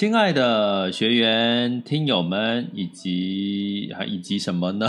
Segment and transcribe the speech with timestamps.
[0.00, 4.88] 亲爱的学员、听友们，以及还以及什么呢？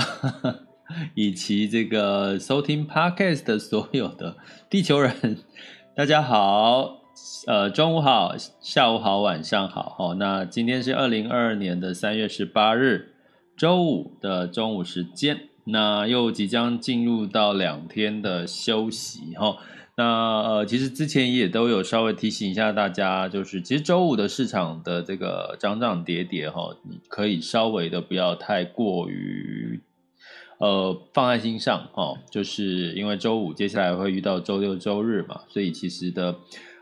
[1.16, 4.38] 以及这个收听 Podcast 的所有的
[4.70, 5.40] 地球人，
[5.98, 7.02] 大家好，
[7.46, 9.98] 呃，中午好，下午好，晚上好。
[10.00, 13.10] 哦，那今天是二零二二年的三月十八日，
[13.58, 19.58] 周五的中午时间，那又即将进入到两天的休息，哈。
[19.98, 20.06] 那
[20.42, 29.82] 呃，其实之前也都有稍微提醒一下大家，就是其实周五的市场的这个涨涨跌跌哈，你可以稍微的不要太过于
[30.60, 36.38] 呃放在心上哈，就是因为周五接下来会遇到周六周日嘛，所以其实的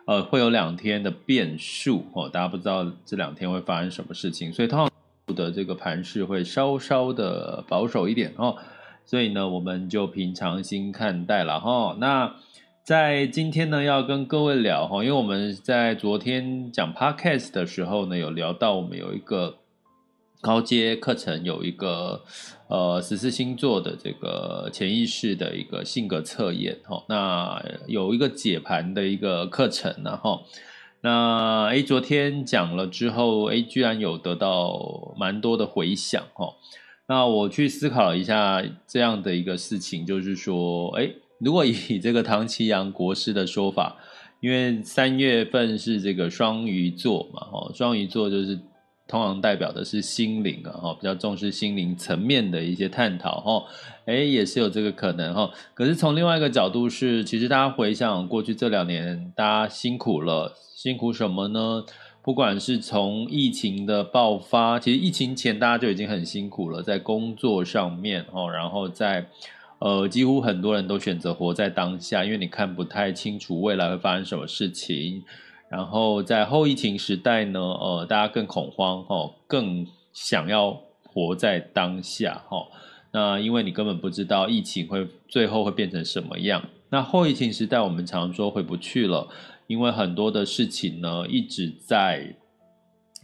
[0.05, 8.55] 呃会有两天的变数哦，大家不知道这两天会发生什么事情，所以通常的这个盘势会稍稍的保守一点哦，
[9.03, 12.35] 所以呢，我们就平常心看待了哈，那。
[12.89, 19.57] 在今天呢，要跟各位聊哈，因为我们在昨天讲 podcast 的时候呢，有聊到我们有一个
[20.41, 22.23] 高阶课程，有一个
[22.67, 30.41] 呃十四星座的这个潜意识的一个性格测验哈，那有一个解盘的一个课程然后，
[31.01, 36.55] 那诶昨天讲了之后，诶居然有得到蛮多的回响哈，
[37.05, 43.95] 那我去思考一下这样的一个事情，就是说，诶如果以这个唐綺阳国师的说法，
[44.41, 48.57] 因为三月份是这个双鱼座嘛，哈，双鱼座就是
[49.07, 53.65] 通常代表的是心灵啊，哈，比较重视心灵层面的一些探讨，哈，
[54.05, 55.49] 哎，也是有这个可能，哈。
[55.73, 61.83] 可是从另外一个角度是，其实大家回想过去这两年，大家辛苦了，辛苦什么呢？
[62.21, 69.29] 不管是从疫情的爆发，其实疫情前大家就已经很辛苦了，在工作上面，哈，然后在。
[69.79, 75.23] 呃，几乎很多人都选择活在当下，因为你看不太清楚未来会发生什么事情。
[75.69, 82.67] 然后在后疫情时代呢，呃，大家更恐慌哦，更想要活在当下哦。
[83.11, 86.63] 那因为你根本不知道疫情会最后会变成什么样。
[86.89, 89.29] 那后疫情时代，我们常说回不去了，
[89.67, 92.35] 因为很多的事情呢一直在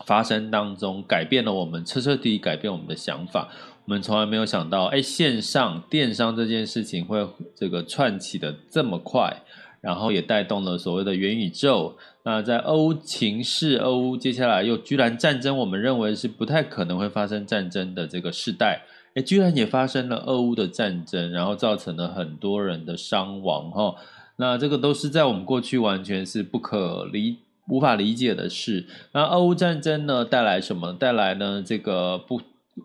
[0.06, 3.50] 发生当中，改变了我们，彻彻底底改变我们的想法。
[3.86, 7.24] 我们从来没有想到，哎，线上电商这件事情会
[7.54, 9.44] 这个串起的这么快，
[9.80, 11.96] 然后也带动了所谓的元宇宙。
[12.24, 18.82] 那在俄乌情势，俄乌接下来又居然战争，我们认为是不太可能会发生战争的这个时代，
[19.14, 23.96] 哎，居然也发生了俄乌的战争，然后造成了很多人的伤亡，哈。
[24.38, 27.38] 那这个都是在我们过去完全是不可理、
[27.68, 28.88] 无法理解的事。
[29.12, 30.92] 那俄乌战争呢，带来什么？
[30.92, 32.42] 带来呢这个不。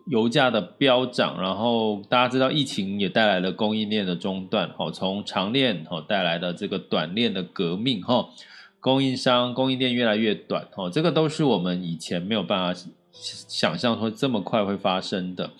[0.07, 8.29] 油价的飙涨，然后大家知道疫情也带来了供应链的中断，哦，从长链哦带来的这个短链的革命，哈，
[8.79, 12.81] 供应商供应链越来越短，哦，这个都是我们以前没有办法
[13.11, 15.51] 想象说这么快会发生的。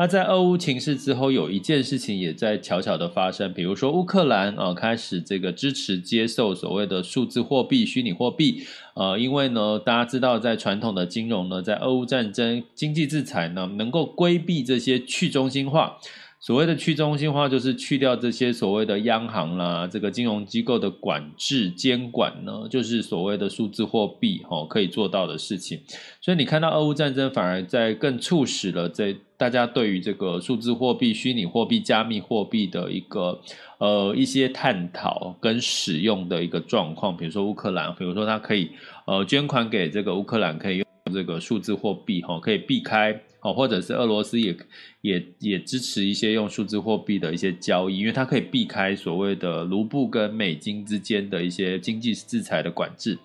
[0.00, 8.62] 那在俄乌情势之后，有一件事情也在悄悄的发生，比如说乌克兰啊开始这个支持接受所谓的数字货币、虚拟货币，
[8.94, 15.98] 呃，因为呢大家知道，在传统的金融呢，在俄乌战争、经济制裁呢，能够规避这些去中心化。
[16.40, 25.80] 所谓的去中心化，就是去掉这些所谓的央行啦，这个金融机构的管制监管呢，就是所谓的数字货币哦，可以做到的事情。
[26.20, 33.40] 所以你看到俄乌战争，反而在更促使了这大家对于这个数字货币、虚拟货币、加密货币的一个
[33.78, 37.16] 呃一些探讨跟使用的一个状况。
[37.16, 38.70] 比如说乌克兰，比如说他可以
[39.08, 43.20] 呃捐款给这个乌克兰，可以用这个数字货币哈，可以避开。
[43.40, 44.56] 哦，或者是俄罗斯也
[45.00, 53.16] 也也支持一些用数字货币的一些交易，因为它可以避开所谓的卢布跟美金之间的一些经济制裁的管制，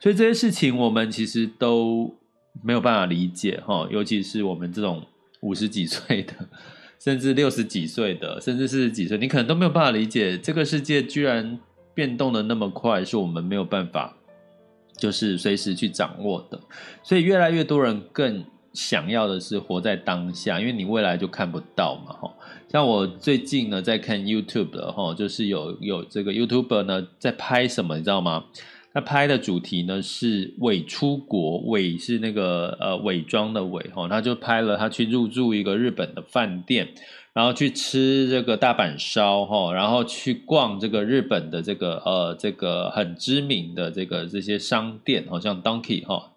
[0.00, 2.12] 所以这些事情我们其实都
[2.64, 5.06] 没有办法理解哈，尤其是我们这种
[5.42, 6.34] 五十几岁的，
[6.98, 11.56] 甚至六十几岁的，甚至四十几岁，你可能都没有办法理解这个世界居然
[11.94, 14.16] 变动的那么快，是我们没有办法
[14.96, 16.60] 就是随时去掌握的，
[17.04, 18.44] 所以越来越多人更。
[18.72, 22.32] 想要的是活在当下，因为你未来就看不到嘛，哈。
[22.68, 28.44] 像我最近呢在看 YouTube 的哈，就是有有这个 YouTuber 呢在拍什么，你知道吗？
[28.92, 36.88] 他拍的主题呢是伪出国，伪是那个呃伪装的伪哈，他就拍了他去入住一个日本的饭店，
[37.32, 46.29] 然后去吃这个大阪烧哈，然后去逛这个日本的这个呃这个很知名的这个这些商店，好像 Donkey 哈。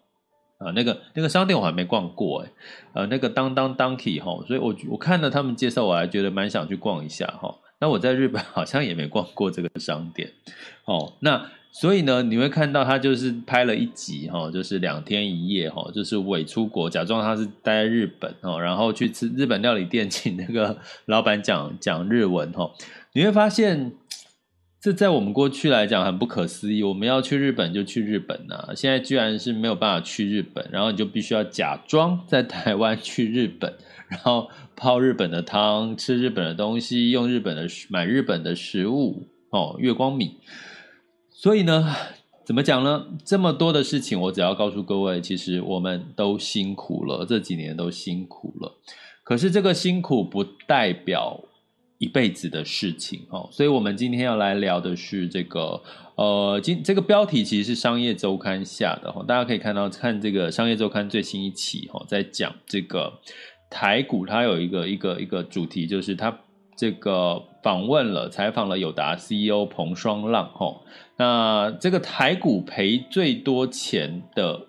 [0.64, 2.50] 啊，那个那个商店我还没逛过哎，
[2.94, 7.54] 呃，那个当当 Donkey 哈，所以我我看了他们介绍，我还觉得蛮想去逛一下哈。
[7.80, 10.32] 那我在日本好像也没逛过这个商店，
[10.86, 22.70] 哦，那所以呢，你会看到他就是拍了一集哈，就是两天一夜哈，就是伪出国，假装他是待在日本哦，然后去吃日本料理店，请那个老板讲讲日文哈，
[23.12, 23.92] 你会发现。
[24.84, 33.72] 这在我们过去来讲很不可思议，我们要去日本就去日本啊，现在居然是没有办法去日本，然后你就必须要假装在台湾去日本，
[34.08, 40.36] 然后泡日本的汤，吃日本的东西，用日本的买日本的食物哦，月光米。
[41.30, 41.90] 所以呢，
[42.44, 43.06] 怎么讲呢？
[43.24, 48.76] 这么多的事情，我只要告诉各位，其实我们都辛苦了，这几年都辛苦了。
[49.22, 51.42] 可是这个辛苦不代表。
[52.04, 55.82] 一辈子的事情哦，所以我们今天要来聊的是这个，
[56.16, 63.10] 呃，今这个标题其实是商业周刊下的哈，大家可以看到看这个商业周刊最新一期哈，在讲这个
[63.70, 66.38] 台股，它有一个一个一个主题，就是它
[66.76, 70.82] 这个访问了采访了友达 CEO 彭双浪哈，
[71.16, 74.66] 那这个台股赔最多钱的。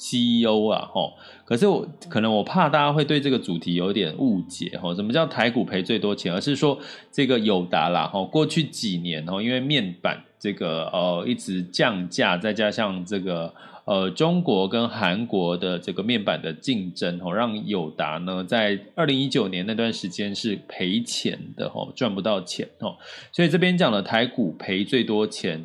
[0.00, 1.12] CEO 啊，吼，
[1.44, 6.32] 可是我可能我怕大家会对这个主题有点误解，吼，什么叫台股赔最多钱？
[6.32, 6.78] 而是说
[7.12, 13.52] 这个友达啦，吼，过去几年，吼，因为面板这个呃一直降价，再加上这个
[13.84, 22.96] 呃中国跟韩国的这个面板的竞争，吼，让友达呢在二零一九年那段时间是赔钱的，吼，赚不到钱，吼，
[23.32, 25.60] 所以这边讲的台股赔最多钱，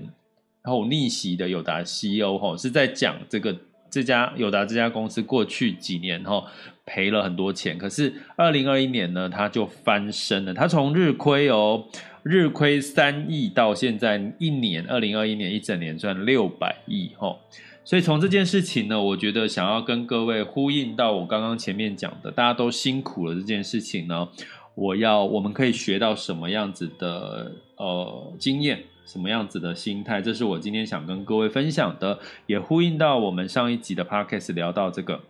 [0.61, 3.55] 然后逆袭的友达 CEO，吼，是在讲这个。
[3.95, 6.43] 这家友达这家公司过去几年哈
[6.85, 10.53] 赔了很多钱，可是二零二一年呢，它就翻身了。
[10.53, 11.85] 它从日亏哦，
[12.21, 17.37] 日亏三亿到现在一年，二零二一年一整年赚六百亿哈。
[17.85, 24.27] 所以从这件事情呢，我觉得想要跟各位呼应到我刚刚前面讲的，大家都辛苦了这件事情呢，
[24.75, 28.83] 我要我们可以学到什么样子的呃经验。
[29.05, 30.21] 什么样子的心态？
[30.21, 35.21] 这是我今天想跟各位分享的，也呼应到我们上一集的 podcast 聊到这个，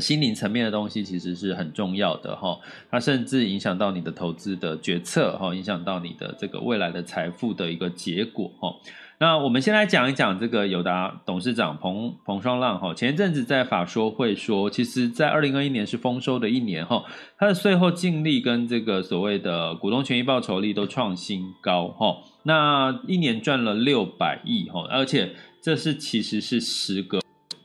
[0.00, 2.58] 心灵层面的东西其实是很重要的哈，
[2.90, 8.74] 它甚至影响到你的投资的决策哈，影响到你的这个未来的财富的一个结果哈。
[9.22, 17.04] 那我们先来讲一讲这个友达董事长彭彭双浪哈，前一阵子在法说会说，其实，在二零二一年是丰收的一年哈，
[17.38, 25.30] 他的税后净利跟这个所谓的股东权益报酬率都创新高哈，那一年赚了六百亿哈，而且
[25.62, 27.20] 这是其实是十个，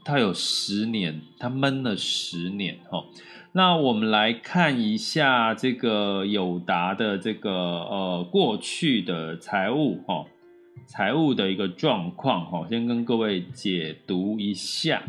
[0.05, 3.03] 他有十年，他闷了十年哈。
[3.53, 10.23] 那我们来看一下这个友达的这个呃过去的财务哈。
[10.85, 15.03] 财务的一个状况，哈，先跟各位解读一下。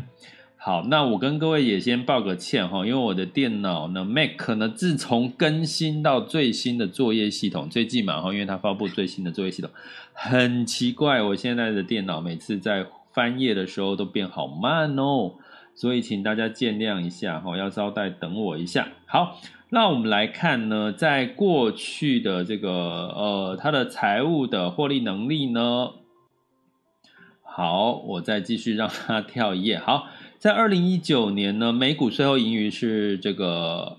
[0.57, 9.71] 好，那我跟各位也先报个歉，哈，因为我的电脑呢，Mac 呢，自从更新到最新的作业系统，最近嘛，哈，因为它发布最新的作业系统，
[10.11, 15.33] 很奇怪，我现在的电脑每次在翻页的时候都变好慢哦，
[15.75, 18.89] 所以请大家见谅一下，哈，要稍待等我一下。
[19.05, 19.39] 好。
[19.71, 25.91] 那我们来看呢，在过去的这个呃，它的财务的获利能力呢，
[27.43, 29.77] 好，我再继续让它跳一页。
[29.77, 30.07] 好，
[30.39, 33.97] 在二零一九年呢，每股税后盈余是这个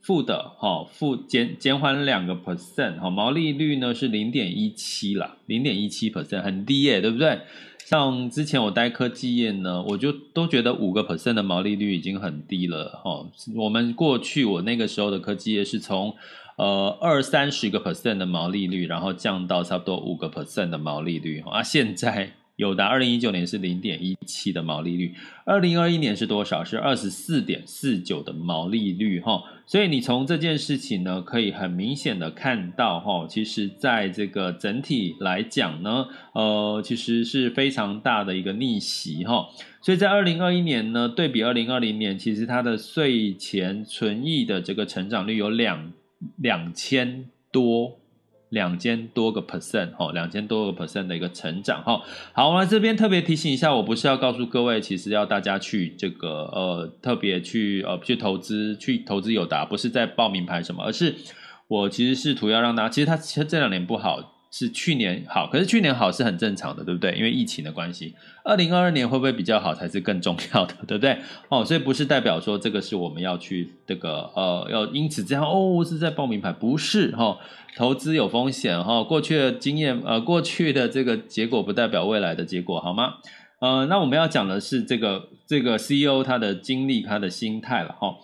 [0.00, 7.40] 负的，哈，负减减缓两个 percent，哈，毛利率呢是零点一七啦，零点一七 percent，很低耶，对不对？
[7.84, 13.26] 像之前我待科技业呢，我就都觉得五个 percent 的毛利率已经很低了哈。
[13.54, 16.14] 我们过去我那个时候的科技业是从
[16.56, 21.62] 呃二三十个 percent 的毛利率，然后降到差不多五个 percent 的毛利率啊。
[21.62, 25.12] 现在友达二零一九年是零点一七的毛利率，
[25.44, 26.62] 二零二一年是多少？
[26.62, 29.42] 是二十四点四九的毛利率哈。
[29.66, 39.48] 所以你从这件事情呢，可以很明显的看到哈，其实在这个整体来讲呢，呃，其实是非常大的一个逆袭哈。
[39.80, 45.92] 所以在二零二一年呢，对比二零二零年，其实它的税前存益的这个成长率有两
[46.36, 47.98] 两千多。
[48.54, 52.00] 两千多个 percent 哈，两千多个 percent 的一个成长哈。
[52.32, 61.14] 好，我们这边特别提醒一下，我不是要告诉各位，其实要大家去这个呃特别去呃去投资去投资友达，不是在报名牌什么，而是
[61.68, 64.30] 我其实试图要让大家，其实他其实这两年不好。
[64.56, 67.12] 是去年好，可是去年好是很正常的，对不对？
[67.16, 68.14] 因为疫情的关系。
[68.44, 71.18] 二零二二年会不会比较好才是更重要的， 对不对？
[71.48, 77.38] 哦，所以不是代表说这个是我们要去这个呃，要因此这样哦，是在报名牌，不是哈、哦。
[77.76, 83.14] 投资有风险哈、哦，过去的经验呃，过去的这个结果不代表未来的结果，好吗？
[83.58, 88.06] 呃，那我们要讲的是这个这个 CEO 他的经历，他的心态了哈。
[88.06, 88.14] 哦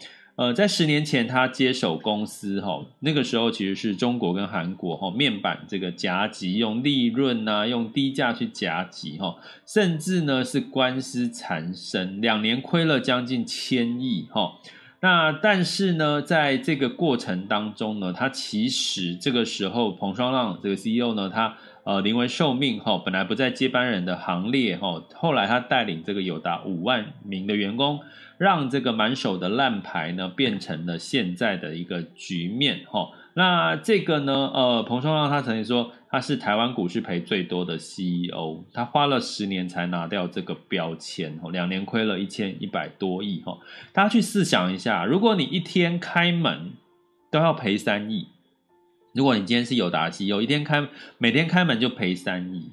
[0.41, 14.55] 呃，在十年前他接手公司哈，那个时候其实是中国跟韩国哈面板这个夹击，用利润呐，用低价去夹击哈，甚至呢是官司缠身，两年亏了将近千亿哈。
[15.03, 28.01] 那但是呢，在这个过程当中呢，他其实这个时候彭双浪这个 CEO 呢，他呃临危受命哈，本来不在接班人的行列哈，后来他带领这个有达五万名的员工。
[28.39, 33.11] 让这个满手的烂牌呢，变成了现在的一个局面哈。
[33.35, 43.59] 那这个呢，呃，彭双浪他曾经说他是台湾股市赔最多的 CEO，他花了十年才拿掉这个标签，两年亏了一千一百多亿哈。
[43.93, 46.71] 大家去试想一下，如果你一天开门
[47.31, 48.29] 都要赔三亿，
[49.13, 50.89] 如果你今天是有达 CEO，一天开
[51.19, 52.71] 每天开门就赔三亿，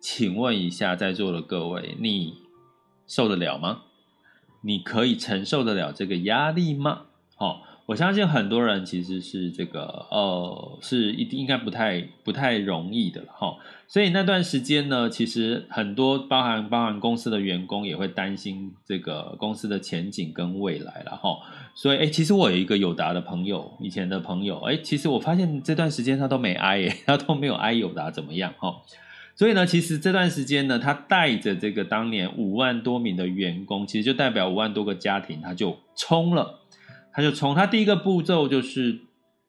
[0.00, 2.38] 请问一下在座的各位，你
[3.06, 3.82] 受得了吗？
[4.62, 7.02] 你可以承受得了这个压力吗？
[7.36, 21.38] 哦，我相信很多人其实是这个，呃，是一定应该不太不太容易的哈、所以那段时间呢，其实很多包含包含公司的员工也会担心这个公司的前景跟未来了哈、
[21.74, 28.82] 所以，哎，其实我有一个友达的朋友，以前的朋友，哎，其实我发现这段时间他都没挨， 他都没有挨友达怎么样哈。
[29.34, 36.58] 所以呢，其实这段时间呢，他带着这个当年五万多名的员工，其实就代表五万多个家庭，他就冲了，
[37.18, 37.52] 他就从。
[37.52, 38.96] 他第一个步骤就是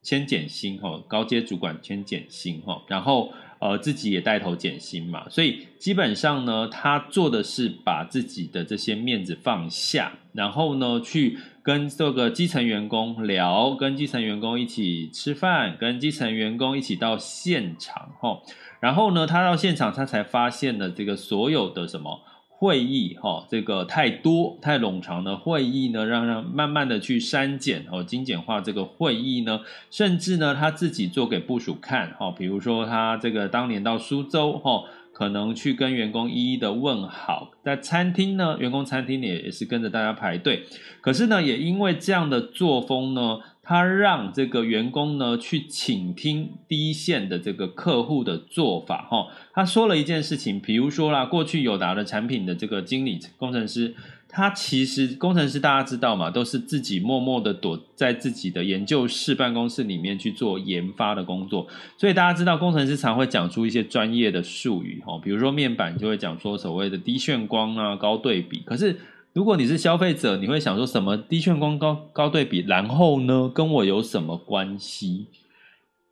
[0.01, 5.29] 先减薪哈，高阶主管先减薪哈，然后呃自己也带头减薪嘛。
[5.29, 18.41] 所以基本上呢，他做的是把自己的这些面子放下，然后呢去跟这个基层员工聊，跟基层员工一起吃饭，跟基层员工一起到现场哈。
[18.79, 22.21] 然后呢，他到现场，他才发现了这个所有的什么
[22.59, 40.65] 会议哈，这个太多太冗长的会议呢，让让慢慢的去删减哦，精简化这个会议呢，甚至呢他自己做给部署看哈，比如说他这个当年到苏州哈，可能去跟员工一一的问好，在餐厅呢，员工餐厅也也是跟着大家排队，
[40.99, 43.39] 可是呢，也因为这样的作风呢。
[43.69, 53.93] 他让这个员工呢去倾听第一线的这个客户的做法，哈，他说了一件事情，比如说啦，过去友达的产品的这个经理工程师，
[54.27, 68.99] 他其实工程师大家知道嘛，都是自己默默的躲在自己的研究室办公室里面去做研发的工作，所以大家知道工程师常会讲出一些专业的术语，哈，比如说面板就会讲说所谓的低眩光啊、高对比，可是。
[69.33, 75.27] 如果你是消费者，你会想说什么低券光高高对比，然后呢，跟我有什么关系？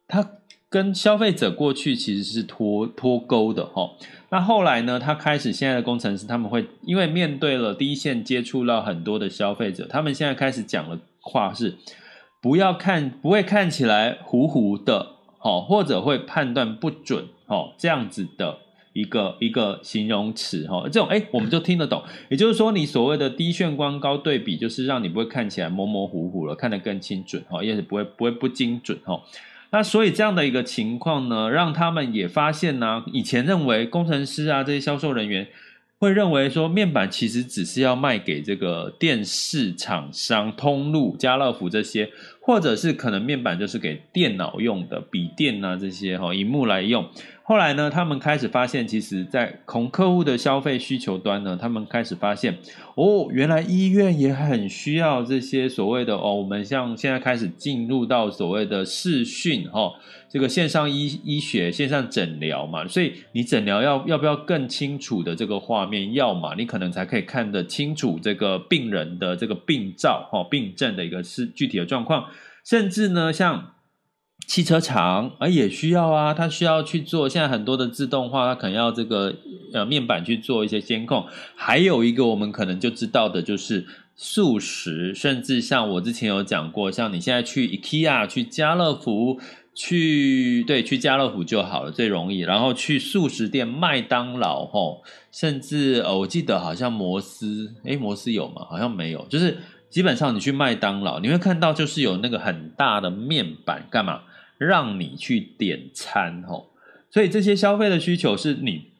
[0.08, 0.32] 他
[0.70, 3.92] 跟消费者过去其实是脱脱钩的哈。
[4.30, 11.76] 那后来呢，他开始现在的工程师他们会因为面对了第一线接触到很多的消费者，他们现在开始讲的话是
[12.42, 17.26] 不要看不会看起来糊糊的，或者会判断不准，
[17.78, 18.60] 这样子的。
[19.00, 22.04] 一个一个形容词哈，这种哎，我们就听得懂。
[22.30, 29.22] 也就是说，你所谓的低眩光高对比，就是让你不会看起来模模糊糊了，看得更精准哈，也是不会不会不精准哈。
[29.70, 35.48] 那所以这样的一个情况呢，让他们也发现呢，以前认为工程师啊这些销售人员
[36.00, 42.10] 会认为说，面板其实只是要卖给这个电视厂商、通路、家乐福这些。
[42.48, 47.06] 或者是可能面板就是给电脑用的，笔电啊这些哈，荧幕来用。
[47.44, 52.58] 后来呢，他们开始发现，其实，在从客户的消费需求端呢，他们开始发现，
[52.96, 59.94] 哦，原来医院也很需要这些所谓的哦，我们像现在开始进入到所谓的视讯哈，
[60.30, 66.14] 这个线上医医学、线上诊疗嘛，所以你诊疗要要不要更清楚的这个画面？
[66.14, 72.26] 要嘛，你可能才可以看得清楚这个病人的这个病灶哈、病症的一个是具体的状况，
[72.68, 73.74] 甚至呢，像。
[74.46, 77.28] 汽车厂啊也需要啊，它需要去做。
[77.28, 79.36] 现在很多的自动化，它可能要这个
[79.74, 81.26] 呃面板去做一些监控。
[81.54, 89.38] 还有一个我们可能就知道的就是素食，甚至像我之前有讲过，像你现在去 IKEA、去家乐福、
[89.76, 92.40] 去对去家乐福就好了，最容易。
[92.40, 98.66] 然后去素食店麦当劳吼，甚至呃我记得好像摩斯，诶摩斯有吗？
[98.70, 99.26] 好像没有。
[99.28, 99.58] 就是
[99.90, 104.24] 基本上你去麦当劳，你会看到就是有那个很大的面板，干嘛？
[104.58, 106.72] 让你去点餐吼，
[107.12, 108.92] 所以这些消费的需求是你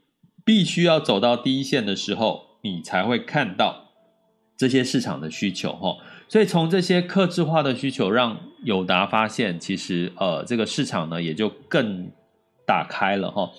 [0.46, 3.88] 必须要走到第一线的时候，你才会看到
[4.56, 5.98] 这些市场的需求吼。
[6.28, 12.12] 所以从这些客制化的需求，让友达发现，其实呃这个市场呢也就更
[12.68, 13.50] 打开了哈。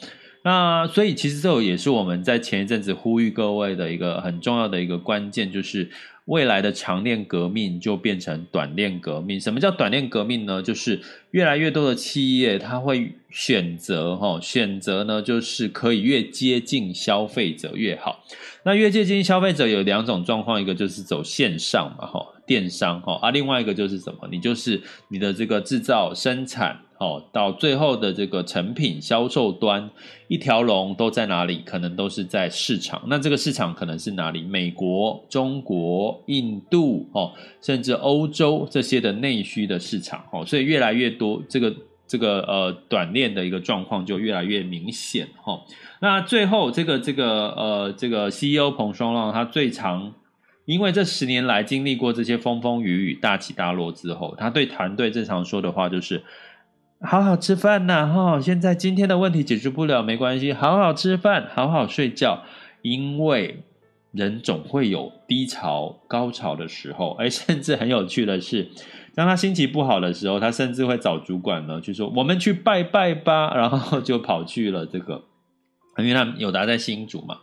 [0.42, 5.90] 那所以其实这也是我们在前一阵子呼吁各位的一个很重要的一个关键，就是。
[6.28, 9.40] 未来的长链革命就变成短链革命。
[9.40, 10.62] 什么叫短链革命呢？
[10.62, 18.22] 就是越来越多的企业，它会选择哈，选择呢，就是可以越接近消费者越好。
[18.64, 24.28] 那越接近消费者有两种状况，一个就是走线上嘛，哈，电商哈，啊，另外一个就是什么？
[24.30, 26.78] 你就是你的这个制造生产。
[26.98, 29.88] 哦，到最后的这个成品销售端，
[30.26, 31.62] 一条龙都在哪里？
[31.64, 33.00] 可能都是在市场。
[33.06, 34.42] 那这个市场可能是哪里？
[34.42, 40.24] 美国、中国、印度，哦，甚至欧洲这些的内需的市场。
[40.32, 41.72] 哦，所以越来越多这个
[42.08, 45.28] 这个呃短链的一个状况就越来越明显。
[45.40, 45.62] 哈，
[46.00, 50.12] 那最后这个这个呃这个 CEO 彭双浪他最常，
[50.64, 56.24] 因为这十年来经历过这些风风雨雨、大起大落之后，他对团队最常说的话就是。
[57.00, 58.40] 好好吃饭呐，哈！
[58.40, 62.42] 现在今天的问题解决不了没关系，好好吃饭，好好睡觉，
[62.82, 63.62] 因为
[64.10, 67.12] 人总会有低潮、高潮的时候。
[67.20, 68.68] 哎，甚至很有趣的是，
[69.14, 73.54] 当他心情不好的时候，他甚至会找主管呢，去说：“我们去拜拜吧。
[73.56, 75.22] ”然后就跑去了这个，
[75.98, 77.36] 因为他友达在新竹嘛，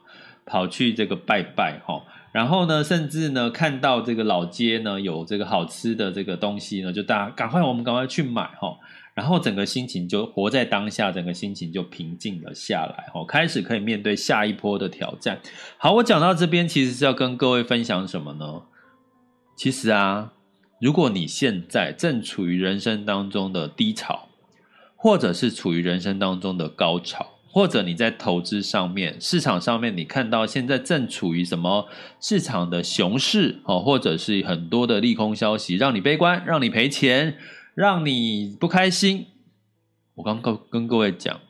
[0.46, 2.04] 跑去这个拜拜哈。
[2.34, 8.78] 然后呢，甚至呢，看到这个老街呢有这个好吃的这个东西呢，就大家赶快，我们赶快去买哈。
[9.16, 15.40] 然后整个心情就活在当下，整个心情就平静了下来，哦，开始可以面对下一波的挑战。
[15.78, 18.64] 好，我讲到这边，其实是要跟各位分享什么呢？
[19.56, 20.34] 其实啊，
[20.82, 24.28] 如果你现在正处于人生当中的低潮，
[24.98, 31.88] 或者是处于人生当中的高潮，或者你在投资上面、市场上面，你看到现在正处于什么
[32.20, 37.38] 市场的熊市，哦，或者是很多的利空消息，让你悲观，让你赔钱。
[37.76, 39.26] 让你不开心。
[40.16, 41.42] 我刚刚跟各位讲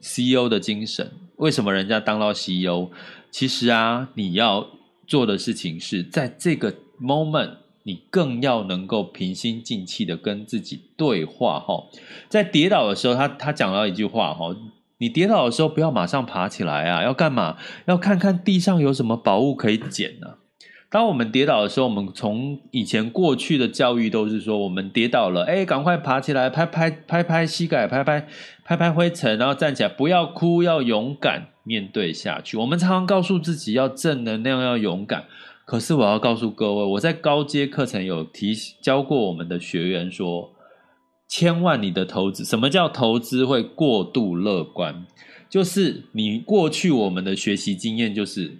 [0.00, 2.90] ，CEO 的精神，为什么人家当到 CEO？
[3.30, 4.68] 其实啊，你要
[5.06, 11.58] 做的事情是在这个 moment，你更要能够平心静气的跟自己对话。
[11.58, 11.86] 哈，
[12.28, 14.54] 在跌倒的时候，他他讲到一句话，哈，
[14.98, 17.56] 你跌倒的时候不要马上爬起来啊，要干嘛？
[17.86, 20.34] 要看看地上有什么宝物可以捡呢？
[20.90, 28.26] 当我们跌倒的时候，我们从以前过去的教育都是说，我们跌倒了，哎，赶快爬起来，拍拍拍拍膝盖，拍拍
[28.64, 32.56] 拍拍灰尘，然后站起来，不要哭，要勇敢面对下去。
[32.56, 35.26] 我们常常告诉自己要正能量，要勇敢。
[35.64, 40.50] 可是我要告诉各位，我在高阶课程有提教过我们的学员说，
[41.28, 45.06] 千万你的投资，什么叫投资会过度乐观？
[45.48, 48.58] 就是你过去我们的学习经验就是。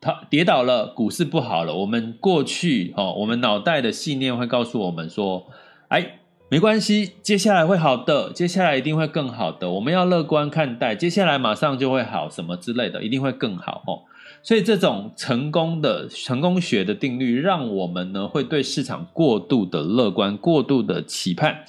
[0.00, 1.74] 他跌倒了，股市不好了。
[1.74, 5.46] 我们过去哦，我们脑袋的信念会告诉我们说
[5.88, 9.70] ：“哎，没关系，接下来会好的，接下来一定会更好的。
[9.72, 14.02] 我们要乐观看待，接下来马上就会好，什么之类的，一定会更好哦。”
[14.42, 21.64] 所以这种成功的成功学的定律，让我们呢会对市场过度的乐观，过度的期盼。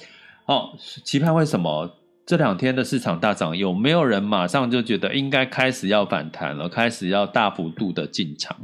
[0.46, 0.70] 哦，
[1.04, 1.90] 期盼为什么？
[2.32, 8.56] 这两天的市场大涨，有没有人马上就觉得应该开始要反弹了，开始要大幅度的进场？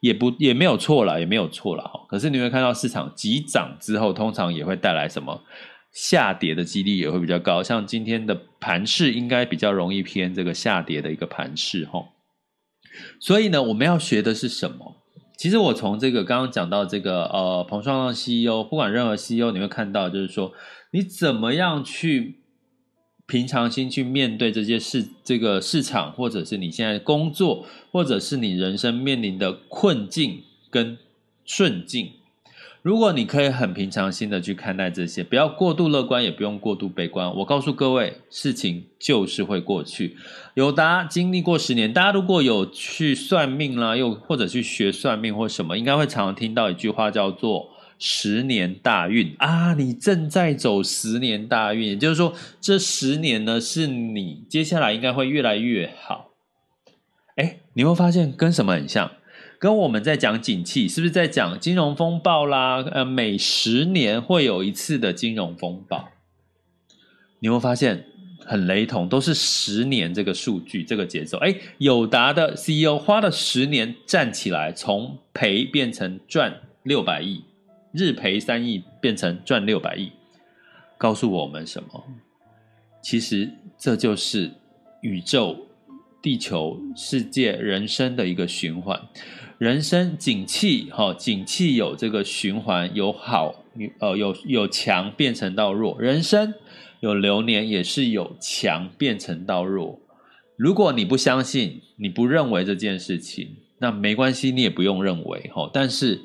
[0.00, 2.04] 也不也没有错了，也没有错了哈。
[2.06, 5.42] 可是你会看到市场急涨之后，通常也会带来什么
[5.90, 7.62] 下跌的几率也会比较高。
[7.62, 12.04] 像今天的盘势应该比较容易偏这个下跌的一个盘势哈。
[13.18, 14.96] 所以呢，我们要学的是什么？
[15.38, 20.52] 其实我从这个刚刚讲到这个呃，彭双浪 CEO，不管任何 CEO，你会看到就是说，
[20.92, 22.43] 你怎么样去
[23.26, 30.98] 平常心去面对这些市这个市场，或者是你现在工作，或者是你人生面临的困境跟
[31.44, 32.10] 顺境。
[32.82, 37.34] 如果你可以很平常心的去看待这些，不要过度乐观，也不用过度悲观。
[37.36, 40.18] 我告诉各位，事情就是会过去。
[40.52, 56.30] 友达经历过十年，大家如果有去算命啦，又或者去学算命或什么，应该会常常听到一句话，叫做“十年大运”啊，你正在走十年大运，也就是说，这十年呢，是你接下来应该会越来越好。
[57.36, 59.10] 哎，你会发现跟什么很像？
[59.58, 62.84] 跟我们在讲景气，是不是在讲金融风暴啦？
[62.92, 66.10] 呃，每十年会有一次的金融风暴，
[67.38, 68.04] 你会发现
[68.44, 71.38] 很雷同，都是十年这个数据，这个节奏。
[71.38, 77.42] 哎，友达的 CEO 花了十年站起来，从赔变成赚六百亿，
[77.94, 80.10] 日赔三亿变成赚六百亿，
[80.98, 82.04] 告诉我们什么？
[83.00, 84.50] 其实这就是
[85.00, 85.68] 宇宙、
[86.20, 89.00] 地球、世界、人生的一个循环。
[89.58, 93.64] 人生景气，哈，景气有这个循环，有好，
[94.00, 95.96] 呃，有有强变成到弱。
[96.00, 96.52] 人生
[96.98, 100.00] 有流年，也是有强变成到弱。
[100.56, 105.70] 如果你不相信，你不认为这件事情，那没关系，你也不用认为，哈。
[105.72, 106.20] 但是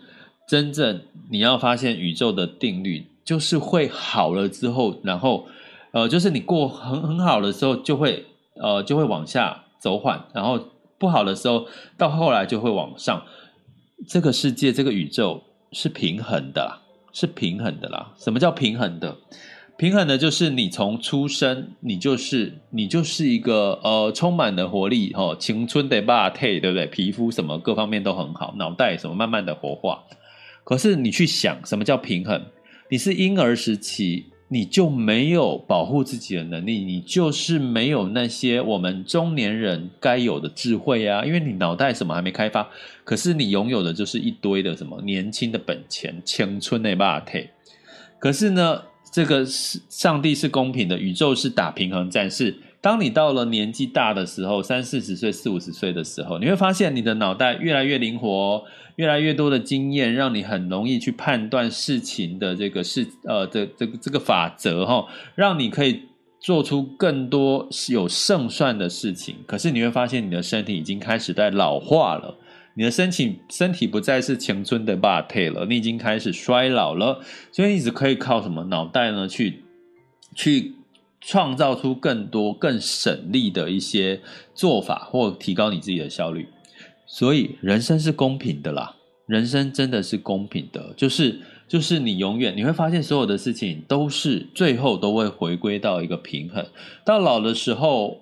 [0.49, 5.45] 真正你要发现宇宙的定律，就是会好了之后，然后，
[5.91, 10.59] 呃，就是你过很很好的时候，就会，呃，就会往下走缓，然后。
[10.99, 11.65] 不好的时候，
[11.97, 13.23] 到后来就会往上。
[14.05, 16.81] 这个世界，这个宇宙是平衡的啦，
[17.13, 18.12] 是平衡的啦。
[18.17, 19.15] 什么叫平衡的？
[19.77, 26.85] 平衡的就是你从出生，你就是你就是一个呃充满了活力哦，青春的霸体，对不对？
[26.85, 30.03] 皮肤什么各方面都很好，脑袋什么慢慢的活化。
[30.69, 32.39] 可是你去想，什么叫平衡？
[32.91, 34.27] 你是婴儿时期。
[34.51, 41.23] 你就没有保护自己的能力，你就是没有那些我们中年人该有的智慧啊！
[41.23, 42.67] 因为你脑袋什么还没开发，
[43.03, 47.47] 可是你拥有的就是一堆的什么年轻的本钱、青春的肉体。
[48.17, 48.82] 可是呢，
[49.13, 52.58] 这个是上帝是公平的，宇宙是打平衡战士。
[52.81, 58.63] 当你到了年纪大的时候，三四十岁、四五十岁的时候，你会发现你的脑袋越来越灵活。
[58.95, 66.01] 越来越多的经验，让你很容易去判断事情的这个事，呃，这这个这个法则哈，让你可以
[66.37, 69.37] 做出更多有胜算的事情。
[69.47, 72.35] 可是你会发现，你的身体已经开始在老化了，
[72.73, 77.21] 你的身体身体不再是青春的肉体了，你已经开始衰老了。
[77.53, 79.25] 所以你只可以靠什么脑袋呢？
[79.29, 79.63] 去
[80.35, 80.73] 去
[81.21, 84.21] 创造出更多更省力的一些
[84.53, 86.47] 做法，或提高你自己的效率。
[87.05, 96.65] 所以人生是公平的啦，人生真的是公平的，就是就是你永远你会发现所有的事情都是最后都会回归到一个平衡。
[97.03, 98.21] 到老的时候，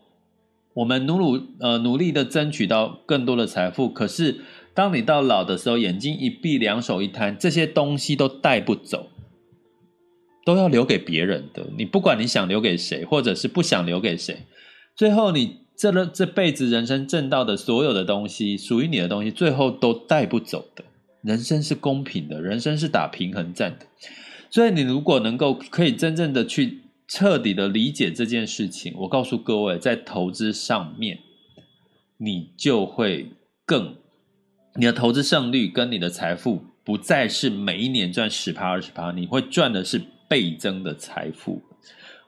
[0.73, 4.41] 我们努努呃努力的争取到更多的财富，可是
[4.73, 9.07] 当你到老的时候，眼睛一闭，两手一摊，这些东西都带不走，
[10.47, 11.67] 都要留给别人的。
[11.77, 14.45] 你不管你想留给谁，或者是不想留给谁，
[14.95, 15.67] 最后你。
[15.79, 20.83] 这了这辈子人生挣到的所有的东西，属于你的东西，最后都带不走的。
[21.21, 23.85] 人生是公平的，人生是打平衡战的。
[24.49, 31.19] 所以，你如果能够可以真正的去彻底的理解这件事情，我告诉各位，在投资上面，
[32.17, 33.33] 你就会
[33.63, 33.97] 更，
[34.77, 41.61] 你的投资胜率跟你的财富不再是每一年赚十趴二十趴，你会赚的是倍增的财富。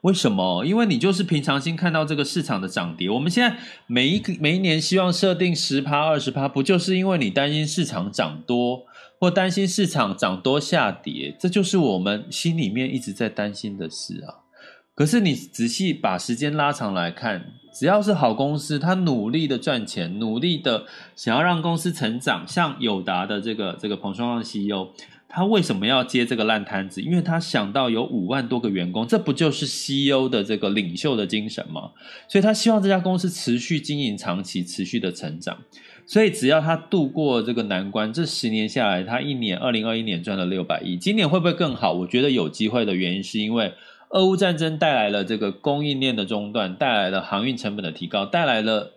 [0.02, 0.64] 为什么？
[0.66, 3.10] 因为你就是平常心看到这个市场的涨跌。
[3.10, 8.86] 我们现在每一个每一年希望设定十趴二十趴，不就是因为你担心市场涨多，
[9.20, 11.36] 或担心市场涨多下跌？
[11.38, 14.48] 这就是我们心里面一直在担心的事啊。
[14.96, 20.86] 可是你仔细把时间拉长来看，只要是好公司，他努力的赚钱，努力的
[21.16, 24.94] 想要让公司成长，像友达的这个这个彭双浪 CEO。
[25.32, 27.02] 他为什么要接这个烂摊子？
[27.02, 31.92] 因为他想到有五万多个员工，这不就是 CEO 的这个领袖的精神吗？
[32.28, 35.60] 所以他希望这家公司持续经营长期、持续的成长。
[36.08, 41.94] 所以只要他度过这个难关，这十年下来，他一年二零二一年赚了六百亿，今年会不会更好？
[41.94, 43.76] 我觉得有机会的原因是因为
[44.10, 48.94] 俄乌战争带来了这个供应链的中断，带来了航运成本的提高，带来了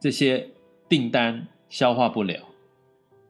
[0.00, 0.50] 这些
[0.88, 2.44] 订单消化不了，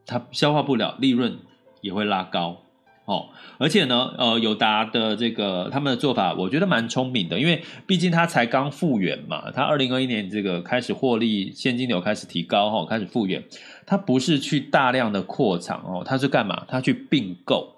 [0.05, 1.39] 他消化不了利润。
[1.87, 2.63] 也会拉高，
[3.07, 3.29] 哦。
[3.59, 13.43] 而且呢，呃，友达的这个他们的做法，我觉得蛮聪明的，因为毕竟他才刚复原嘛，他二零二一年这个开始获利，现金流开始提高哈，开始复原，
[13.87, 16.65] 他不是去大量的扩厂哦，他是干嘛？
[16.69, 17.77] 他去并购，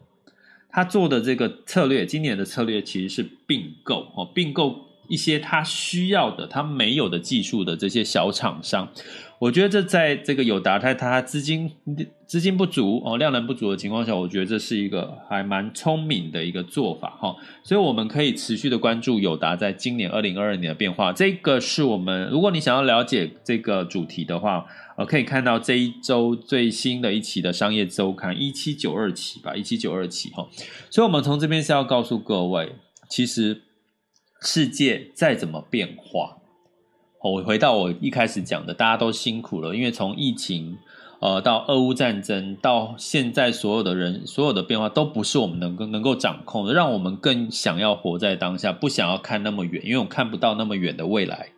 [0.68, 8.88] 他做的这个策略，今年的策略其实是并购哦，并购一些他需要的、他没有的技术的这些小厂商。
[9.38, 11.70] 我觉得这在这个友达它它资金
[12.26, 21.12] 资金不足哦，量能不足的情况下，我觉得这是一个还蛮聪明的一个做法哈，所以我们可以持续的关注友达在今年二零二二年的变化。
[21.12, 30.48] 这个是我们如果你想要了解这个主题的话，呃，可以看到这一周最新的一期的商业周刊一七九二期吧，一七九二期哈。
[30.90, 32.72] 所以，我们从这边是要告诉各位，
[33.08, 33.62] 其实
[34.42, 36.38] 世界再怎么变化。
[37.20, 40.78] 我回到我一开始讲的，大家都辛苦了，因为从疫情，
[41.18, 51.48] 呃，到俄乌战争，到现在所有的人，所有的变化都不是我们能够能够掌控的，让我们更想要活在当下，不想要看那么远，因为我看不到那么远的未来。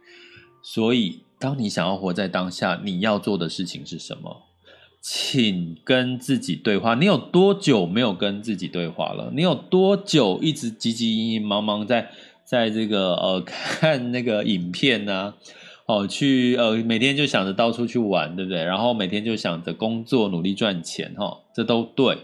[0.63, 4.45] 所以，当你想要活在当下，你要做的事情是什么？
[5.03, 6.95] 请跟自己对话。
[6.95, 9.31] 你有多久没有跟自己对话了？
[9.35, 12.11] 你有多久一直急急、忙忙在？
[12.51, 15.35] 在这个呃 看那个影片呢、啊，
[15.87, 18.65] 哦去呃每天就想着到处去玩，对不对？
[18.65, 22.19] 然后每天就想着工作努力赚钱，哈、哦，这都对。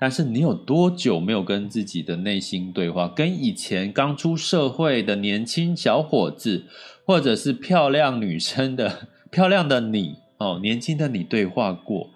[0.00, 3.08] 但是你有多久没有跟自己的内心对话？
[3.08, 6.64] 跟以前刚出社会的年轻小伙子，
[7.04, 12.08] 或者是漂亮女生的漂亮的你哦，年轻的你对话过？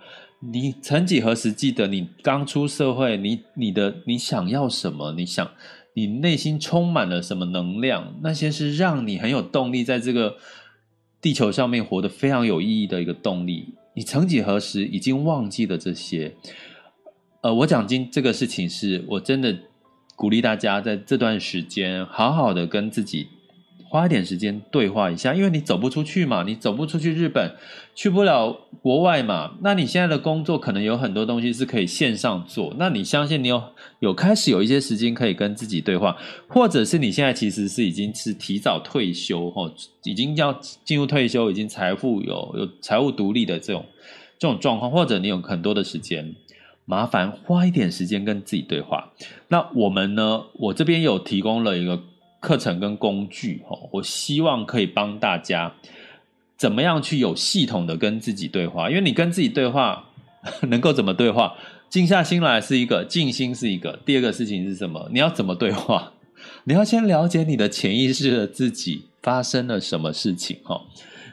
[0.42, 5.12] 你曾几何时记得你刚出社会，你你的你想要什么？
[5.12, 5.50] 你想？
[5.94, 8.14] 你内心充满了什么能量？
[8.22, 10.37] 那些是让你很有动力，在这个
[11.20, 13.74] 地球上面活得非常有意义的一个动力。
[13.94, 16.35] 你曾几何时已经忘记了这些？
[17.42, 19.59] 呃，我讲今这个事情是我真的
[20.14, 23.29] 鼓励大家在这段时间好好的跟自己。
[23.90, 27.57] 花一点时间对话一下，因为你走不出去嘛，你走不出去日本，
[27.92, 29.59] 去不了国外嘛。
[29.62, 32.72] 那你现在的工作可能有很多东西是可以线上做。
[32.79, 33.61] 那你相信你有
[33.98, 39.74] 有开始有一些时间可以跟自己对话，或者是你现在其实是已经是提早退休哦，
[40.05, 40.53] 已经要
[40.85, 43.85] 进入退休，已经财富有有财务独立的这种
[44.38, 46.37] 这种状况，或者你有很多的时间，
[46.85, 49.11] 麻烦花一点时间跟自己对话。
[49.48, 50.44] 那我们呢？
[50.53, 52.00] 我这边有提供了一个。
[52.40, 55.72] 课程跟工具，我希望可以帮大家
[56.57, 58.88] 怎么样去有系统的跟自己对话。
[58.88, 60.09] 因为你跟自己对话，
[60.68, 61.55] 能够怎么对话？
[61.88, 63.98] 静下心来是一个，静心是一个。
[64.05, 65.09] 第二个事情是什么？
[65.12, 66.12] 你要怎么对话？
[66.64, 70.81] 你要先了解你的潜意识的自己发生了什么事情，哈。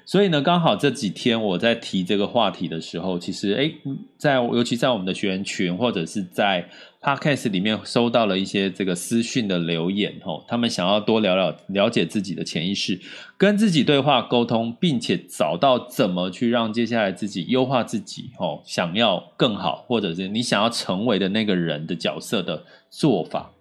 [0.05, 3.75] 所以呢，刚好这几天我在提这个话题的时候，其实诶，
[4.17, 6.67] 在尤其在我们的学员群或者是在
[7.07, 12.99] Podcast 里面收到了一些这个私讯的留言，吼，他们想要多聊聊了解自己的潜意识，
[13.37, 23.51] 跟自己对话沟通，并且找到怎么去让接下来自己优化自己，吼，想要更好，或者是你想要成为的那个人的角色的做法，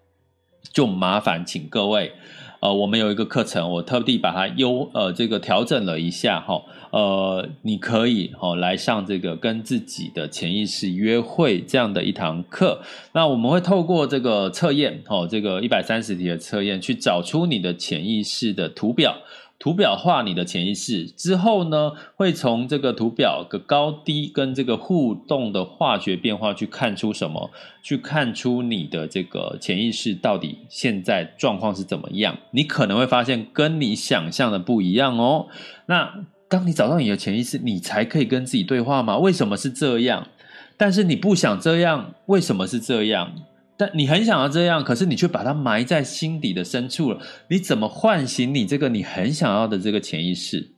[0.72, 2.14] 就麻烦请各位。
[2.58, 12.80] 呃，我们有一个课程，我特地把它优呃这个调整了一下哈，呃，你可以哦来上这个跟自己的潜意识约会这样的一堂课。
[13.12, 19.16] 那我们会透过这个测验哦，这个一百三十题的测验，去找出你的潜意识的图表。
[19.58, 27.50] 图表化你的潜意识之后呢，会从这个图表的高低跟这个互动的化学变化去看出什么？
[27.82, 32.36] 去看出你的这个潜意识到底现在状况是怎么样？
[32.50, 35.46] 你可能会发现跟你想象的不一样哦。
[35.86, 39.18] 那当你找到你的潜意识，你才可以跟自己对话吗？
[39.18, 40.28] 为什么是这样？
[40.76, 43.32] 但是你不想这样，为什么是这样？
[43.78, 47.20] 但你很想要这样，可是你却把它埋在心底的深处了。
[47.50, 50.72] 你怎么唤醒你这个你很想要的这个潜意识？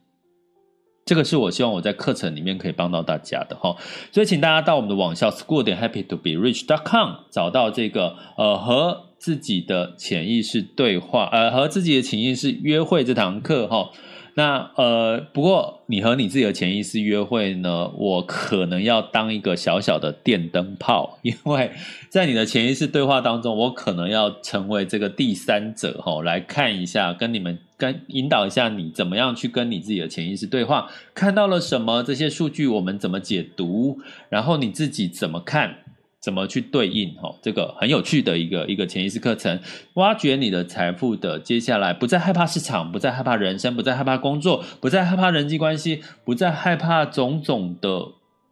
[1.05, 3.75] 这个是我希望我在课程里面可以帮到大家的哈。
[4.11, 13.89] 所以请大家到我们的网校 school 点 happy to be rich dot com 找到这个呃和自己的潜意识对话，呃和自己的潜意识约会这堂课哈。
[14.39, 21.71] 那呃，不过你和你自己的潜意识约会呢，我可能要当一个小小的电灯泡，因为
[22.07, 33.99] 在你的潜意识对话当中，我可能要成为这个第三者哈，来看一下，跟你们跟引导一下你怎么样去跟你自己的潜意识对话，看到了什么，这些数据我们怎么解读，
[34.29, 35.79] 然后你自己怎么看。
[36.21, 37.13] 怎么去对应？
[37.15, 39.59] 哈，这个很有趣的一个一个潜意识课程，
[39.93, 41.39] 挖掘你的财富的。
[41.39, 48.07] 接下来，不再害怕市场，不再害怕人生，不再害怕工作，不再害怕人际关系，不再害怕种种的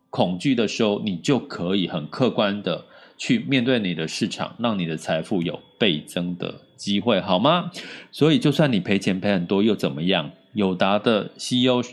[0.09, 2.85] 恐惧的时候，你就可以很客观的
[3.17, 7.69] 去面对你的市场，让你的财富有倍增的机会，好吗？
[8.11, 10.31] 所以，就算你赔钱赔很多又怎么样？
[10.53, 11.83] 友达的 CEO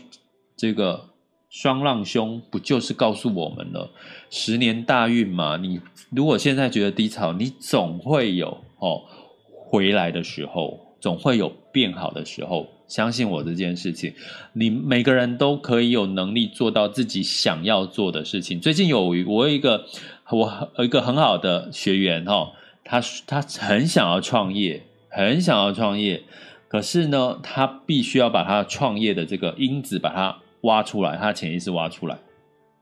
[0.55, 1.09] 这个
[1.55, 3.89] 双浪兄不就是告诉我们了，
[4.29, 5.55] 十年大运嘛？
[5.55, 9.01] 你如果现在觉得低潮，你总会有哦
[9.47, 12.67] 回来的时候，总会有变好的时候。
[12.89, 14.13] 相信我这件事情，
[14.51, 18.59] 你每个人都可以有能力做到自己想要做的事情。
[18.59, 19.85] 最近有我有一个
[20.29, 22.51] 我有一个很好的学员哈，
[22.83, 26.21] 他他很想要创业，很想要创业，
[26.67, 32.17] 可是呢，他必须要把他创业的这个因子把它挖出来，他潜意识挖出来，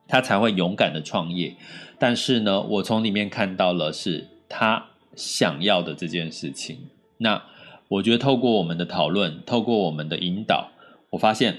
[0.07, 1.55] 他才会勇敢的创业。
[1.99, 4.83] 但是呢，我从里面看到了是他
[5.15, 6.77] 想要的这件事情，
[7.19, 7.41] 那。
[7.89, 10.71] 我觉得透过我们的讨论，透过我们的引导，
[11.11, 11.55] 我发现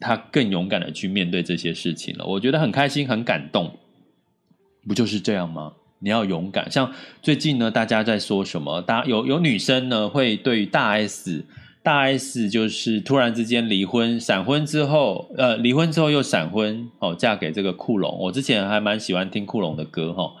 [0.00, 2.24] 他更勇敢的去面对这些事情了。
[2.24, 3.76] 我觉得很开心，很感动。
[4.88, 5.74] 不就是这样吗？
[5.98, 6.70] 你要勇敢。
[6.70, 8.80] 像最近呢，大家在说什么？
[8.80, 11.44] 大家有有女生呢，会对于大 S，
[11.86, 18.18] 大 S 就是突然之间离婚，闪婚之后，呃，离婚之后又闪婚，哦，嫁给这个库龙。
[18.22, 20.32] 我之前还蛮喜欢听库龙的歌，哈，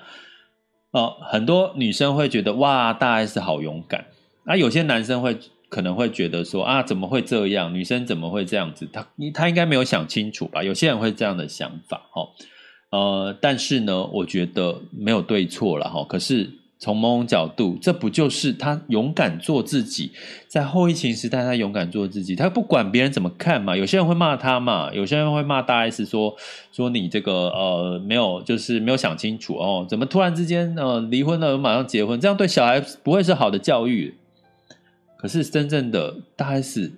[0.90, 4.06] 哦，很多女生会觉得哇，大 S 好勇敢。
[4.44, 7.72] 啊，有些男生会可能会觉得说啊，怎么会这样？
[7.72, 8.88] 女生怎么会这样子？
[8.92, 10.64] 他他应该没有想清楚吧？
[10.64, 12.28] 有些人会这样的想法，哈，
[12.90, 16.04] 呃，但是呢，我觉得没有对错了，哈。
[16.08, 20.12] 可是从某种角度，这不就是他勇敢做自己，
[20.46, 23.74] 在后疫情时代，他勇敢做自己，他不管别人怎么看嘛。
[23.74, 26.36] 有些人会骂他嘛，有些人会骂大 S 说
[26.72, 34.14] 说你这个呃没有，就是没有想清楚哦，怎么突然之间呃离婚了，马上结婚，这样对小孩不会是好的教育。
[35.16, 36.92] 可是真正的大 S，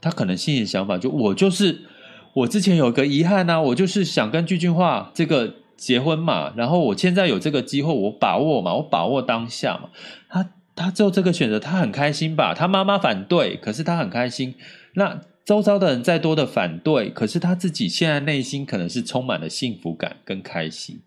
[0.00, 1.80] 他可能心里想法就我就是
[2.32, 9.88] 我之前有个遗憾啊，我就是想跟具俊樺这个结婚嘛，然后我现在有这个机会，我把握嘛，我把握当下嘛。
[10.28, 12.52] 他他做这个选择，他很开心吧？
[12.52, 14.56] 他妈妈反对，可是他很开心。
[14.94, 21.00] 那周遭的人再多的反对，可是他自己现在内心可能是充满了幸福感跟开心。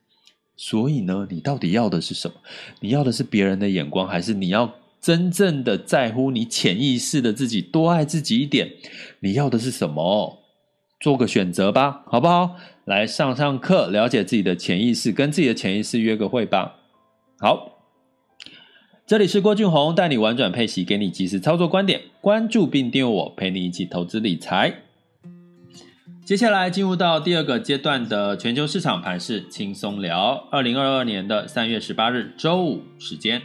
[0.56, 2.36] 所以呢，你到底要的是什么？
[2.80, 4.74] 你要的是别人的眼光，还是你要？
[5.02, 8.72] 真正的在乎你潜意识的自己，多爱自己一点。
[9.22, 10.38] 你要的是什么？
[11.00, 12.56] 做个选择吧，好不好？
[12.92, 16.76] 来上上课，了解自己的潜意识，跟自己的潜意识约个会吧。
[17.40, 17.86] 好，
[19.08, 22.02] 这里是郭俊宏，带你玩转配息，给你及时操作观点。
[22.20, 24.82] 关注并订阅我，陪你一起投资理财。
[26.26, 30.50] 接下来进入到第二个阶段的全球市场盘势轻松聊。
[30.52, 33.42] 二零二二年的三月十八日周五时间。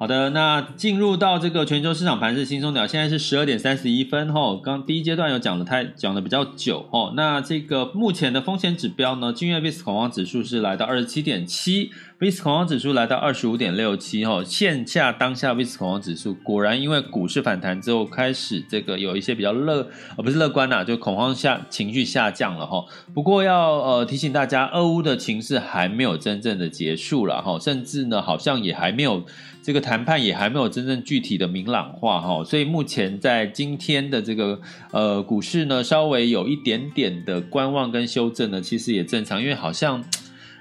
[0.00, 4.56] 好的，那进入到这个全球市场盘是轻松点，现在是十二点三十一分哈。
[4.62, 7.12] 刚第一阶段有讲的太讲的比较久哈。
[7.16, 14.42] 那这个目前的风险指标呢，今日 VIX 恐慌指数是来到二十七点七，VIX 恐慌指数来到二十五点六七哈。
[14.42, 22.84] 线下当下 VIX 恐慌指数果然因为股市反弹之后开始这个有一些比较乐，呃不是乐观呐，就恐慌下情绪下降了哈。
[23.14, 29.24] 不过要呃提醒大家，俄乌的情势还没有真正的结束了哈，甚至呢好像也还没有。
[29.60, 34.58] 这个谈判也还没有真正具体的明朗化哈，所以目前在今天的这个
[34.92, 40.02] 呃股市呢，稍微有一点点的观望跟修正呢，其实也正常，因为好像。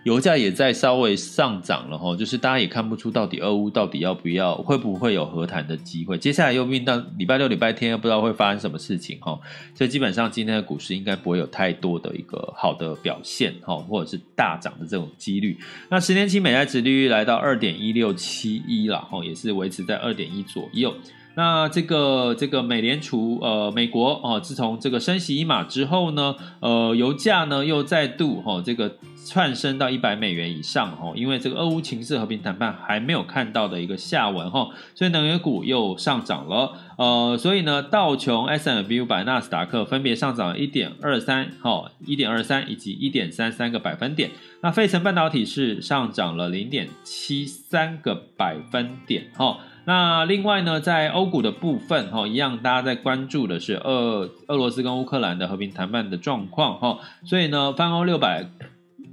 [0.07, 6.17] 油价也在稍微上涨了哈，就是大家也看不出到底俄乌到底要不要，会不会有和谈的机会。
[6.17, 9.37] 接下来又面到礼拜六、礼拜天，又不知道会发生什么事情哈，
[9.75, 15.57] 所以基本上今天的股市应该不会有太多的一个好的表现哈，或者是大涨的这种几率。
[15.89, 20.95] 那十年期美债殖利率来到二点一六七一了哈，也是维持在二点一左右。
[21.37, 44.31] 那这个这个美联储呃美国哦，自从这个升息一码之后呢，呃油价呢又再度哈这个窜升到一百美元以上哈，因为这个俄乌情势和平谈判还没有看到的一个下文哈，所以能源股又上涨了，呃所以呢道琼 S&P 500纳斯达克分别上涨了一点二三哈一点二三以及一点三三个百分点，
[44.63, 49.59] 那费城半导体是上涨了零点七三个百分点哈。
[49.87, 58.45] 那另外呢，在欧股的部分，哈，一样大家在关注的是俄俄罗斯跟乌克兰的和平谈判的状况，哈，所以呢，泛欧六百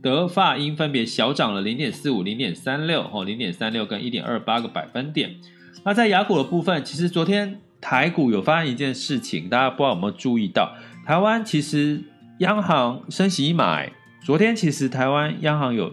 [0.03, 5.37] 德法英分别小涨了零点四五、零点三六，哈，零点三六跟一点二八个百分点。
[5.85, 10.73] 那在雅股的部分，其实昨天台股有发生一件事情，大家不知道有没有注意到？
[11.07, 12.03] 台湾其实
[12.39, 13.81] 央行升息一码，
[14.25, 15.93] 昨天其实台湾央行有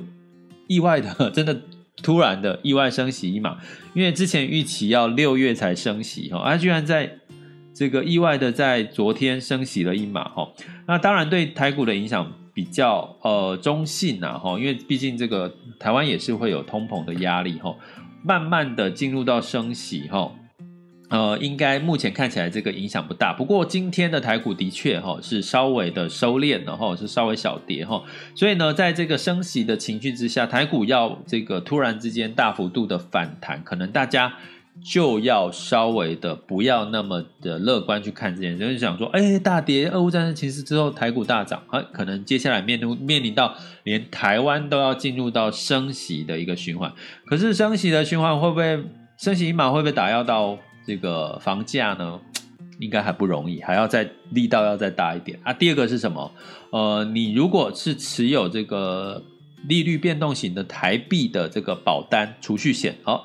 [0.66, 1.62] 意外的，真的。
[2.02, 3.58] 突然的意外升息一码，
[3.94, 7.18] 因为之前预期要六月才升息哈，啊居然在
[7.74, 10.50] 这个意外的在昨天升息了一码哈，
[10.88, 17.76] 那当然对台股的影响比较呃中性呐，哈，因为毕竟这个台湾也是会有通膨的压力，哈，
[18.24, 20.32] 慢慢的进入到升息，哈。
[21.12, 23.34] 呃，应该目前看起来这个影响不大。
[23.34, 28.02] 不过今天的台股的确哈是稍微的收敛了哈，是稍微小跌哈。
[28.34, 34.36] 所以呢，在这个升息的情绪之下，台股要这个突然之间大幅度的反弹，可能大家
[34.82, 43.54] 就要稍微的不要那么的乐观去看这件事，就想说，哎，大跌，俄乌战争情势之后，台股大涨，啊，可能接下来面临面临到
[43.84, 46.94] 连台湾都要进入到升息的一个循环。
[47.26, 48.82] 可是升息的循环会不会
[49.18, 50.58] 升息一码会不会打压到？
[50.92, 52.20] 这个房价呢，
[52.78, 55.54] 应该还不容易，还要再力道要再大一点啊。
[55.54, 56.30] 第二个是什么？
[56.72, 59.24] 呃，你如果是持有这个
[59.70, 63.24] 利率变动型的台币的这个保单储蓄险，好、哦，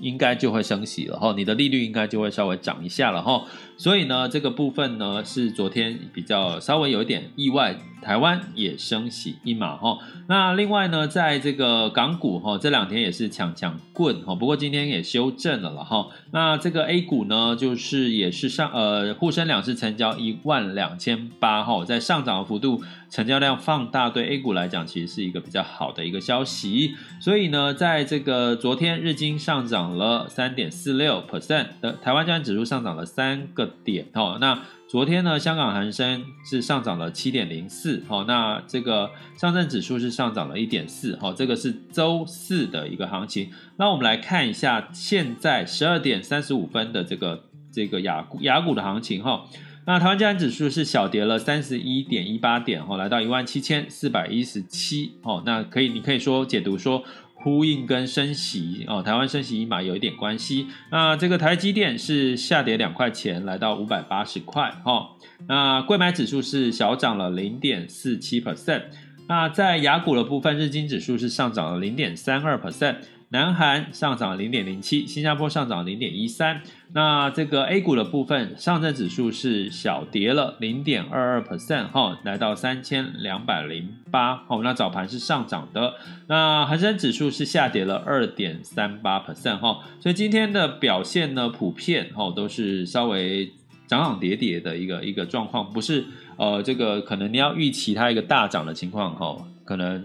[0.00, 3.32] 应该就会升息了哈、哦，你的利率应该就会稍微涨一下了哈。
[3.34, 3.44] 哦
[3.76, 9.98] 所以呢，这个部分呢是昨天比较稍微有一点意外，台湾也升息一码哈。
[10.28, 16.08] 那另外呢，在这个港股哈，这两天也是强强棍哈，不过今天也修正了了哈。
[16.30, 26.94] 那这个 A 股呢，就是也是上呃沪深两市成交一万两千八哈，在上涨的幅度，成交量放大，对 A 股来讲其实是一个比较好的一个消息。
[27.20, 33.72] 所以呢，在这个昨天日经上涨了三点四六 percent 的台湾加权指数上涨了三个。
[33.84, 34.60] 点哦，那
[34.92, 43.50] 昨天呢，香港恒生是上涨了七点零四，好，那这个上证指数是上涨了一点四，好，这个是周四的一个行情。
[43.78, 49.46] 那我们来看一下现在十二点三十五分的这个这个雅股亚股的行情哈。
[49.86, 57.02] 那台湾加权指数是小跌了三十一点一八点，哈，来到一万七千四百一十七，哦，那可以你可以说解读说。
[57.42, 60.68] 呼应跟升息哦，台湾升息一码有一点关系。
[60.90, 65.10] 那这个台积电是下跌两块钱，来到五百八十块哈。
[65.48, 68.82] 那柜买指数是小涨了零点四七 percent。
[69.28, 72.96] 那在雅股的部分，日经指数是上涨了零点三二 percent。
[73.32, 76.60] 南韩上涨零点零七，新加坡上涨零点一三。
[76.92, 84.36] 那这个 A 股的部分，上证指数是小跌了零点二二 percent 哈，来到三千两百零八。
[84.36, 85.94] 好，那早盘是上涨的。
[86.26, 89.78] 那恒生指数是下跌了二点三八 percent 哈。
[89.98, 93.50] 所以今天的表现呢，普遍哈都是稍微
[93.86, 96.04] 涨涨跌跌的一个一个状况，不是
[96.36, 100.04] 呃这个可能你要预期它一个大涨的情况哈，可能。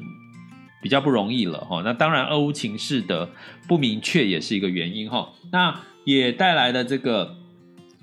[0.81, 3.29] 比较不容易了哈，那当然，俄乌情势的
[3.67, 5.29] 不明确也是一个原因哈。
[5.51, 7.35] 那也带来的这个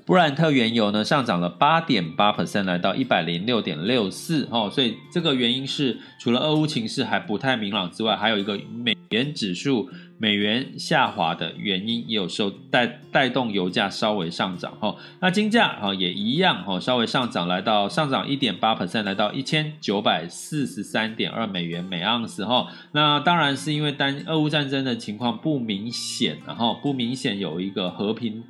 [0.05, 4.68] 布兰特原油呢，上涨了八点八 percent，来到一百零六点六四哈。
[4.68, 9.89] 所以这个原因是除了俄乌情势还不太明朗之外，还有一个美元指数。
[10.25, 22.68] 美元下滑的原因也有受带带动油价稍微上涨哈，那金价哈也一样哈，稍微上涨来到上涨一点八 percent，来到一千九百四十三点二美元每盎司哈。
[22.93, 28.43] 那当然是因为单俄乌战争的情况不明显，然后不明显有一个和平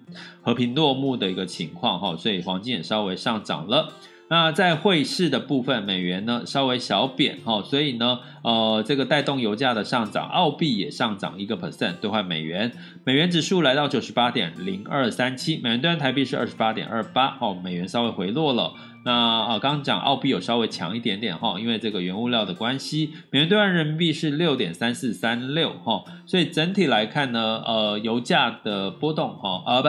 [0.43, 3.95] 和平落幕的一个情况哈，所以黄金也稍微上涨了。
[4.29, 12.73] 那在汇市的部分，美元呢稍微小贬哈，所以呢，呃，这个带动油价的上涨，澳币也上涨一个 percent 兑换美元，
[13.05, 18.73] 美元指数来到九十八点零二三七，美元兑换台币是二十八点二八，哦，美元稍微回落了。
[19.05, 29.89] 那啊，刚刚讲澳币有稍微强一点点哈，因为这个原物料的关系，美元兑换人民币是六点三四三六哈，所以整体来看呢，呃，油价的波动哈，啊不。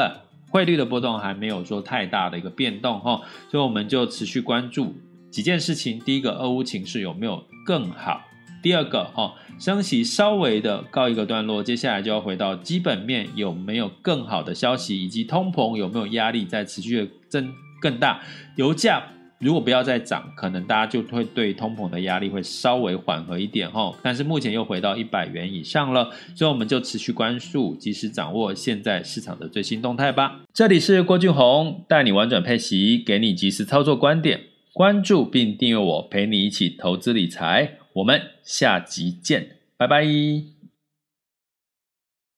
[0.56, 4.96] 汇率的波动还没有说太大的一个变动哈，所以我们就持续关注
[5.30, 6.00] 几件事情。
[6.00, 8.22] 第一个，俄乌情势有没有更好？
[8.64, 18.22] 第二个，哈，升息稍微的告一个段落，接下来就要回到基本面有没有更好的消息，以及通膨有没有压力在持续的增更大，
[18.56, 19.04] 油价。
[19.40, 23.94] 如果不要再涨，可能大家就会对通膨的压力会稍微缓和一点哈。
[24.02, 30.42] 但是目前又回到一百元以上了，所以我们就持续关注，及时掌握现在市场的最新动态吧。
[30.54, 34.40] 这里是郭俊宏，带你玩转配息，给你及时操作观点。
[34.74, 37.78] 关注并订阅我，陪你一起投资理财。
[37.94, 40.55] 我们下集见，拜拜。